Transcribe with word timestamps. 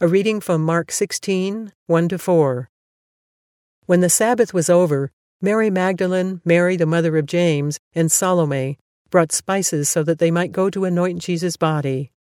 A 0.00 0.06
reading 0.06 0.38
from 0.40 0.64
Mark 0.64 0.92
16, 0.92 1.72
1 1.88 2.08
to 2.10 2.18
4. 2.18 2.70
When 3.86 4.00
the 4.00 4.08
Sabbath 4.08 4.54
was 4.54 4.70
over, 4.70 5.10
Mary 5.42 5.70
Magdalene, 5.70 6.40
Mary 6.44 6.76
the 6.76 6.86
mother 6.86 7.16
of 7.16 7.26
James, 7.26 7.80
and 7.96 8.08
Salome 8.08 8.78
brought 9.10 9.32
spices 9.32 9.88
so 9.88 10.04
that 10.04 10.20
they 10.20 10.30
might 10.30 10.52
go 10.52 10.70
to 10.70 10.84
anoint 10.84 11.20
Jesus' 11.20 11.56
body. 11.56 12.12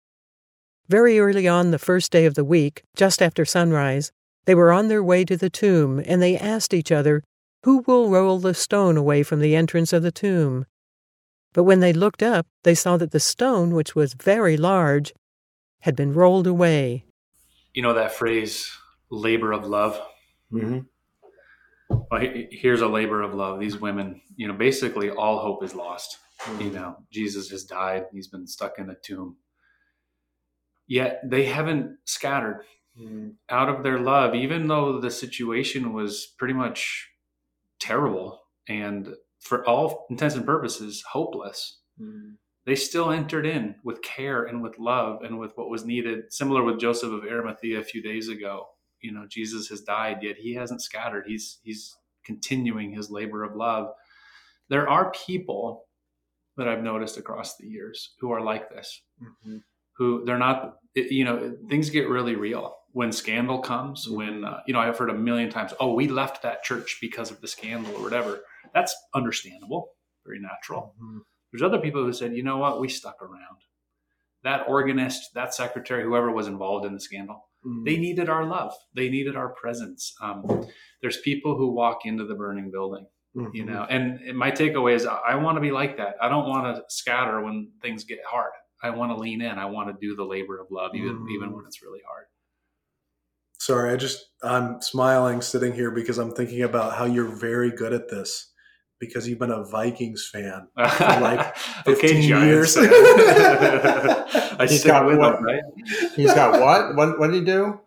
Very 0.89 1.19
early 1.19 1.47
on 1.47 1.69
the 1.69 1.77
first 1.77 2.11
day 2.11 2.25
of 2.25 2.33
the 2.33 2.43
week, 2.43 2.81
just 2.95 3.21
after 3.21 3.45
sunrise, 3.45 4.11
they 4.45 4.55
were 4.55 4.71
on 4.71 4.87
their 4.87 5.03
way 5.03 5.23
to 5.23 5.37
the 5.37 5.51
tomb, 5.51 6.01
and 6.03 6.19
they 6.19 6.35
asked 6.35 6.73
each 6.73 6.91
other, 6.91 7.21
Who 7.63 7.83
will 7.85 8.09
roll 8.09 8.39
the 8.39 8.55
stone 8.55 8.97
away 8.97 9.21
from 9.21 9.39
the 9.39 9.55
entrance 9.55 9.93
of 9.93 10.01
the 10.01 10.11
tomb? 10.11 10.65
But 11.53 11.65
when 11.65 11.81
they 11.81 11.93
looked 11.93 12.23
up, 12.23 12.47
they 12.63 12.73
saw 12.73 12.97
that 12.97 13.11
the 13.11 13.19
stone, 13.19 13.75
which 13.75 13.93
was 13.93 14.15
very 14.15 14.57
large, 14.57 15.13
had 15.81 15.95
been 15.95 16.15
rolled 16.15 16.47
away 16.47 17.03
you 17.77 17.83
know 17.83 17.93
that 17.93 18.11
phrase 18.11 18.71
labor 19.11 19.51
of 19.51 19.67
love? 19.67 20.01
Mm-hmm. 20.51 20.79
well 21.89 22.21
here's 22.49 22.81
a 22.81 22.87
labor 22.87 23.21
of 23.21 23.35
love. 23.35 23.59
These 23.59 23.79
women 23.79 24.19
you 24.35 24.47
know 24.47 24.55
basically 24.55 25.11
all 25.11 25.37
hope 25.37 25.63
is 25.63 25.75
lost. 25.75 26.17
Mm-hmm. 26.41 26.61
you 26.61 26.71
know 26.71 26.97
jesus 27.11 27.49
has 27.51 27.63
died. 27.65 28.05
He's 28.11 28.29
been 28.29 28.47
stuck 28.47 28.79
in 28.79 28.89
a 28.89 28.95
tomb. 28.95 29.37
Yet 30.87 31.21
they 31.23 31.45
haven't 31.45 31.97
scattered 32.05 32.63
mm-hmm. 32.99 33.29
out 33.47 33.69
of 33.69 33.83
their 33.83 33.99
love 33.99 34.33
even 34.33 34.67
though 34.67 34.99
the 34.99 35.11
situation 35.11 35.93
was 35.93 36.33
pretty 36.39 36.55
much 36.55 37.07
terrible 37.79 38.41
and 38.67 39.13
for 39.39 39.63
all 39.69 40.07
intents 40.09 40.33
and 40.33 40.47
purposes 40.47 41.03
hopeless. 41.11 41.77
Mm-hmm 42.01 42.37
they 42.67 42.75
still 42.75 43.11
entered 43.11 43.45
in 43.45 43.75
with 43.85 44.01
care 44.01 44.43
and 44.43 44.61
with 44.61 44.77
love 44.77 45.23
and 45.23 45.39
with 45.39 45.53
what 45.55 45.69
was 45.69 45.85
needed. 45.85 46.25
Similar 46.33 46.63
with 46.63 46.81
Joseph 46.81 47.13
of 47.13 47.23
Arimathea 47.23 47.79
a 47.79 47.83
few 47.83 48.03
days 48.03 48.27
ago. 48.27 48.65
You 49.01 49.13
know, 49.13 49.25
Jesus 49.29 49.69
has 49.69 49.81
died, 49.81 50.17
yet 50.21 50.35
he 50.37 50.53
hasn't 50.53 50.81
scattered. 50.81 51.23
He's 51.25 51.59
he's 51.63 51.95
continuing 52.25 52.91
his 52.91 53.09
labor 53.09 53.43
of 53.43 53.55
love. 53.55 53.93
There 54.69 54.87
are 54.89 55.11
people 55.11 55.85
that 56.57 56.67
I've 56.67 56.83
noticed 56.83 57.17
across 57.17 57.55
the 57.55 57.67
years 57.67 58.15
who 58.19 58.31
are 58.31 58.41
like 58.41 58.69
this. 58.69 59.01
Mm-hmm. 59.23 59.57
Who 59.97 60.25
they're 60.25 60.37
not, 60.37 60.75
you 60.93 61.23
know, 61.23 61.55
things 61.69 61.89
get 61.89 62.09
really 62.09 62.35
real 62.35 62.75
when 62.91 63.13
scandal 63.13 63.59
comes. 63.59 64.07
Mm-hmm. 64.07 64.17
When 64.17 64.43
uh, 64.43 64.59
you 64.67 64.73
know, 64.73 64.81
I've 64.81 64.97
heard 64.97 65.09
a 65.09 65.13
million 65.13 65.49
times, 65.49 65.73
"Oh, 65.79 65.93
we 65.93 66.09
left 66.09 66.41
that 66.41 66.63
church 66.63 66.97
because 66.99 67.31
of 67.31 67.39
the 67.39 67.47
scandal 67.47 67.95
or 67.95 68.03
whatever." 68.03 68.41
That's 68.73 68.93
understandable, 69.15 69.91
very 70.25 70.41
natural. 70.41 70.93
Mm-hmm 71.01 71.19
there's 71.51 71.63
other 71.63 71.79
people 71.79 72.03
who 72.03 72.13
said, 72.13 72.33
you 72.33 72.43
know 72.43 72.57
what, 72.57 72.79
we 72.79 72.89
stuck 72.89 73.21
around. 73.21 73.61
That 74.43 74.65
organist, 74.67 75.33
that 75.33 75.53
secretary, 75.53 76.03
whoever 76.03 76.31
was 76.31 76.47
involved 76.47 76.85
in 76.85 76.93
the 76.93 76.99
scandal, 76.99 77.49
mm. 77.65 77.85
they 77.85 77.97
needed 77.97 78.29
our 78.29 78.45
love. 78.45 78.73
They 78.95 79.09
needed 79.09 79.35
our 79.35 79.49
presence. 79.49 80.13
Um, 80.21 80.67
there's 81.01 81.17
people 81.21 81.57
who 81.57 81.73
walk 81.73 82.05
into 82.05 82.25
the 82.25 82.35
burning 82.35 82.71
building, 82.71 83.07
mm-hmm. 83.35 83.49
you 83.53 83.65
know, 83.65 83.85
and 83.89 84.37
my 84.37 84.51
takeaway 84.51 84.95
is 84.95 85.05
I 85.05 85.35
want 85.35 85.57
to 85.57 85.61
be 85.61 85.71
like 85.71 85.97
that. 85.97 86.15
I 86.21 86.29
don't 86.29 86.47
want 86.47 86.75
to 86.75 86.83
scatter 86.89 87.41
when 87.41 87.71
things 87.81 88.03
get 88.03 88.19
hard. 88.29 88.51
I 88.81 88.91
want 88.91 89.11
to 89.11 89.17
lean 89.17 89.41
in. 89.41 89.57
I 89.57 89.65
want 89.65 89.89
to 89.89 90.07
do 90.07 90.15
the 90.15 90.23
labor 90.23 90.59
of 90.59 90.67
love, 90.69 90.91
even 90.93 91.15
mm. 91.15 91.31
even 91.35 91.53
when 91.53 91.65
it's 91.65 91.81
really 91.81 92.01
hard. 92.07 92.25
Sorry, 93.59 93.91
I 93.91 93.95
just 93.97 94.23
I'm 94.43 94.81
smiling 94.81 95.41
sitting 95.41 95.73
here 95.73 95.91
because 95.91 96.19
I'm 96.19 96.31
thinking 96.31 96.61
about 96.61 96.95
how 96.95 97.05
you're 97.05 97.25
very 97.25 97.71
good 97.71 97.91
at 97.91 98.07
this 98.07 98.53
because 98.99 99.27
you've 99.27 99.39
been 99.39 99.51
a 99.51 99.63
Vikings 99.63 100.27
fan 100.31 100.67
for 100.75 101.03
like 101.21 101.55
15 101.85 102.09
okay, 102.09 102.21
years. 102.21 102.75
I 102.79 104.65
he's 104.69 104.83
got 104.83 105.05
what, 105.05 105.35
him, 105.35 105.43
right? 105.43 105.61
He's 106.15 106.33
got 106.33 106.59
what? 106.59 106.95
What, 106.95 107.19
what 107.19 107.27
did 107.31 107.35
he 107.35 107.45
do? 107.45 107.79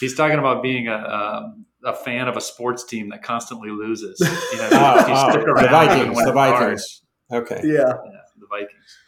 He's 0.00 0.14
talking 0.14 0.38
about 0.38 0.62
being 0.62 0.88
a, 0.88 0.94
a, 0.94 1.54
a 1.84 1.94
fan 1.94 2.28
of 2.28 2.36
a 2.36 2.40
sports 2.40 2.84
team 2.84 3.10
that 3.10 3.22
constantly 3.22 3.70
loses. 3.70 4.18
You 4.20 4.58
know, 4.58 4.68
oh, 4.72 5.04
oh, 5.08 5.62
the 5.62 5.68
Vikings. 5.68 6.24
The 6.24 6.32
Vikings. 6.32 7.02
Okay. 7.32 7.60
Yeah. 7.62 7.78
yeah. 7.78 8.20
The 8.38 8.46
Vikings. 8.50 8.98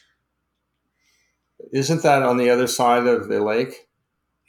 Isn't 1.72 2.02
that 2.02 2.22
on 2.22 2.36
the 2.36 2.50
other 2.50 2.66
side 2.66 3.06
of 3.06 3.28
the 3.28 3.42
lake? 3.42 3.85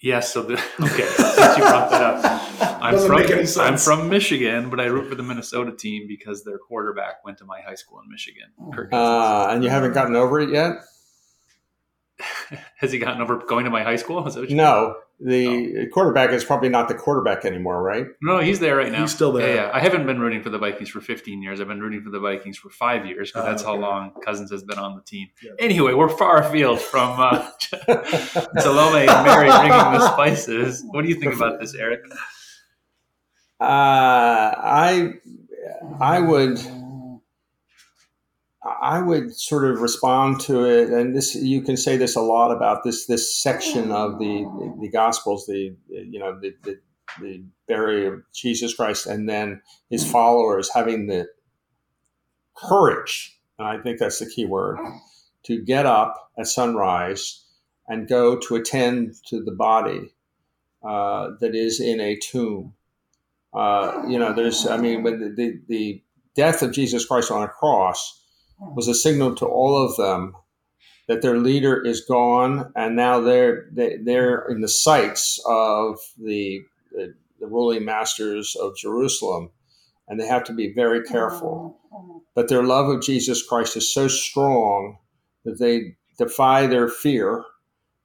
Yes. 0.02 0.32
So 0.34 0.44
the, 0.44 0.54
okay, 0.82 1.06
since 1.06 1.58
you 1.58 1.64
brought 1.64 1.90
that 1.92 2.02
up, 2.02 2.82
I'm 2.82 2.98
from 3.00 3.18
I'm 3.60 3.78
from 3.78 4.10
Michigan, 4.10 4.70
but 4.70 4.80
I 4.80 4.86
root 4.86 5.10
for 5.10 5.16
the 5.16 5.24
Minnesota 5.24 5.72
team 5.72 6.08
because 6.08 6.44
their 6.44 6.58
quarterback 6.60 7.26
went 7.26 7.38
to 7.40 7.46
my 7.46 7.62
high 7.62 7.76
school 7.76 8.00
in 8.02 8.10
Michigan. 8.10 8.50
Uh, 8.94 9.48
and 9.50 9.64
you 9.64 9.70
haven't 9.70 9.94
gotten 9.94 10.16
over 10.16 10.40
it 10.40 10.50
yet. 10.50 10.84
Has 12.78 12.92
he 12.92 13.00
gotten 13.00 13.22
over 13.22 13.38
going 13.38 13.66
to 13.66 13.72
my 13.72 13.84
high 13.84 13.96
school? 13.96 14.24
no, 14.50 14.96
the 15.20 15.48
oh. 15.48 15.86
quarterback 15.92 16.32
is 16.32 16.44
probably 16.44 16.70
not 16.70 16.88
the 16.88 16.94
quarterback 16.94 17.44
anymore, 17.44 17.82
right? 17.82 18.06
No, 18.22 18.40
he's 18.40 18.60
there 18.60 18.76
right 18.76 18.92
now. 18.92 19.02
He's 19.02 19.14
still 19.14 19.32
there. 19.32 19.56
Yeah, 19.56 19.64
yeah. 19.64 19.72
I 19.74 19.80
haven't 19.80 20.06
been 20.06 20.20
rooting 20.20 20.44
for 20.44 20.50
the 20.50 20.60
Vikings 20.60 20.90
for 20.90 21.02
15 21.02 21.42
years. 21.42 21.60
I've 21.60 21.68
been 21.68 21.80
rooting 21.80 22.04
for 22.04 22.12
the 22.12 22.20
Vikings 22.20 22.58
for 22.58 22.70
five 22.70 23.06
years 23.06 23.32
because 23.32 23.46
that's 23.46 23.64
okay. 23.64 23.72
how 23.72 23.78
long 23.78 24.12
Cousins 24.24 24.52
has 24.52 24.64
been 24.64 24.78
on 24.78 24.96
the 24.96 25.02
team. 25.02 25.30
Yeah. 25.44 25.52
Anyway, 25.60 25.94
we're 25.94 26.10
far 26.10 26.42
afield 26.42 26.80
from 26.80 27.20
uh, 27.20 27.50
Salome 28.60 29.08
and 29.08 29.26
Mary 29.26 29.50
bringing 29.50 29.70
the 29.70 30.12
spices. 30.14 30.84
What 30.86 31.02
do 31.02 31.10
you 31.10 31.16
think 31.16 31.34
about 31.34 31.60
this, 31.60 31.74
Eric? 31.74 32.02
Uh, 33.60 33.66
I 33.66 35.14
I 36.00 36.20
would 36.20 36.60
I 38.88 39.02
would 39.02 39.36
sort 39.36 39.66
of 39.66 39.82
respond 39.82 40.40
to 40.42 40.64
it, 40.64 40.90
and 40.90 41.14
this 41.14 41.36
you 41.36 41.62
can 41.62 41.76
say 41.76 41.98
this 41.98 42.16
a 42.16 42.22
lot 42.22 42.56
about 42.56 42.86
this 42.86 43.06
this 43.06 43.36
section 43.36 43.92
of 43.92 44.18
the 44.18 44.46
the 44.80 44.88
Gospels, 44.88 45.46
the 45.46 45.76
you 45.90 46.18
know 46.18 46.40
the 46.40 46.56
the, 46.64 46.80
the 47.20 47.44
burial 47.68 48.14
of 48.14 48.22
Jesus 48.34 48.74
Christ, 48.74 49.06
and 49.06 49.28
then 49.28 49.62
his 49.90 50.10
followers 50.10 50.72
having 50.74 51.08
the 51.08 51.28
courage, 52.56 53.38
and 53.60 53.68
I 53.68 53.78
think 53.82 54.00
that's 54.00 54.20
the 54.20 54.26
key 54.26 54.46
word, 54.46 54.78
to 55.44 55.62
get 55.62 55.86
up 55.86 56.32
at 56.40 56.48
sunrise 56.48 57.44
and 57.90 58.08
go 58.08 58.38
to 58.38 58.56
attend 58.56 59.16
to 59.28 59.44
the 59.44 59.52
body 59.52 60.14
uh, 60.82 61.32
that 61.42 61.56
is 61.56 61.82
in 61.82 62.00
a 62.00 62.16
tomb. 62.16 62.74
Uh, 63.54 64.04
you 64.08 64.18
know, 64.18 64.34
there's, 64.34 64.68
I 64.68 64.78
mean, 64.78 65.04
when 65.04 65.20
the, 65.20 65.30
the, 65.30 65.62
the 65.68 66.04
death 66.36 66.62
of 66.62 66.74
Jesus 66.74 67.06
Christ 67.06 67.32
on 67.32 67.44
a 67.44 67.48
cross 67.48 68.24
was 68.60 68.88
a 68.88 68.96
signal 68.96 69.36
to 69.36 69.46
all 69.46 69.84
of 69.84 69.96
them 69.98 70.34
that 71.08 71.22
their 71.22 71.38
leader 71.38 71.82
is 71.86 72.02
gone, 72.02 72.72
and 72.76 72.96
now 72.96 73.20
they're 73.20 73.70
they, 73.72 73.94
are 73.94 74.04
they 74.04 74.18
are 74.18 74.50
in 74.50 74.62
the 74.62 74.68
sights 74.68 75.42
of 75.48 76.00
the, 76.18 76.62
the, 76.92 77.14
the 77.40 77.48
ruling 77.48 77.86
masters 77.86 78.56
of 78.60 78.76
Jerusalem, 78.78 79.52
and 80.08 80.20
they 80.20 80.28
have 80.28 80.44
to 80.46 80.54
be 80.54 80.74
very 80.74 81.04
careful. 81.04 81.80
Mm-hmm. 81.94 82.18
But 82.36 82.50
their 82.50 82.64
love 82.64 82.90
of 82.90 83.02
Jesus 83.02 83.46
Christ 83.46 83.78
is 83.78 83.94
so 83.94 84.08
strong 84.08 84.98
that 85.46 85.60
they 85.60 85.96
defy 86.18 86.68
their 86.68 86.90
fear, 86.90 87.46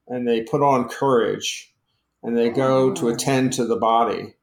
and 0.06 0.26
they 0.26 0.42
put 0.42 0.62
on 0.62 0.88
courage, 0.88 1.74
and 2.22 2.36
they 2.36 2.50
go 2.50 2.92
to 2.92 3.02
mm-hmm. 3.02 3.14
attend 3.14 3.52
to 3.54 3.66
the 3.66 3.76
body 3.76 4.36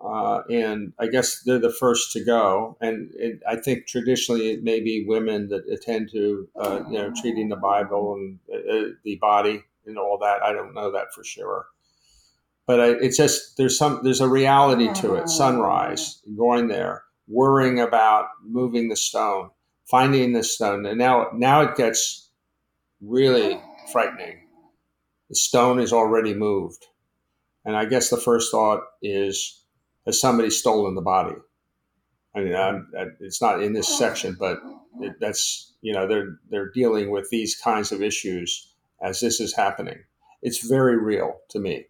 uh, 0.00 0.42
and 0.50 0.92
I 0.98 1.08
guess 1.08 1.42
they're 1.42 1.58
the 1.58 1.72
first 1.72 2.12
to 2.12 2.24
go. 2.24 2.76
And 2.80 3.10
it, 3.14 3.40
I 3.46 3.56
think 3.56 3.86
traditionally 3.86 4.50
it 4.50 4.62
may 4.62 4.80
be 4.80 5.04
women 5.06 5.48
that 5.48 5.68
attend 5.68 6.10
to, 6.12 6.48
uh, 6.56 6.80
you 6.88 6.98
know, 6.98 7.12
treating 7.20 7.48
the 7.48 7.56
Bible 7.56 8.14
and 8.14 8.38
uh, 8.52 8.76
uh, 8.76 8.88
the 9.04 9.16
body 9.16 9.62
and 9.86 9.98
all 9.98 10.18
that. 10.18 10.42
I 10.42 10.52
don't 10.52 10.74
know 10.74 10.90
that 10.92 11.12
for 11.14 11.22
sure, 11.22 11.66
but 12.66 12.80
I, 12.80 12.88
it's 12.92 13.16
just 13.16 13.58
there's 13.58 13.76
some 13.76 14.00
there's 14.02 14.20
a 14.20 14.28
reality 14.28 14.92
to 14.94 15.14
it. 15.16 15.28
Sunrise, 15.28 16.22
going 16.36 16.68
there, 16.68 17.02
worrying 17.28 17.78
about 17.78 18.28
moving 18.42 18.88
the 18.88 18.96
stone, 18.96 19.50
finding 19.84 20.32
the 20.32 20.44
stone, 20.44 20.86
and 20.86 20.98
now 20.98 21.28
now 21.34 21.60
it 21.60 21.76
gets 21.76 22.30
really 23.02 23.60
frightening. 23.92 24.46
The 25.28 25.36
stone 25.36 25.78
is 25.78 25.92
already 25.92 26.32
moved, 26.32 26.86
and 27.66 27.76
I 27.76 27.84
guess 27.84 28.08
the 28.08 28.16
first 28.16 28.50
thought 28.50 28.80
is 29.02 29.59
has 30.06 30.20
somebody 30.20 30.50
stolen 30.50 30.94
the 30.94 31.02
body? 31.02 31.36
I 32.34 32.40
mean, 32.40 32.54
I'm, 32.54 32.90
it's 33.20 33.42
not 33.42 33.62
in 33.62 33.72
this 33.72 33.88
section, 33.98 34.36
but 34.38 34.60
it, 35.00 35.14
that's 35.20 35.74
you 35.82 35.92
know 35.92 36.06
they're 36.06 36.38
they're 36.48 36.70
dealing 36.70 37.10
with 37.10 37.28
these 37.30 37.56
kinds 37.56 37.92
of 37.92 38.02
issues 38.02 38.72
as 39.02 39.20
this 39.20 39.40
is 39.40 39.54
happening. 39.54 39.98
It's 40.42 40.66
very 40.66 40.96
real 40.96 41.40
to 41.50 41.58
me. 41.58 41.86